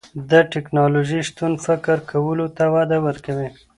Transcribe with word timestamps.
د 0.29 0.31
تکنالوژۍ 0.53 1.21
شتون 1.29 1.53
فکر 1.65 1.97
کولو 2.11 2.47
ته 2.57 2.63
وده 2.73 2.97
ورکوي. 3.07 3.49